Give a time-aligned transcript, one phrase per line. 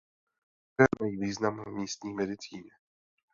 [0.81, 2.71] Některé druhy mají význam v místní medicíně.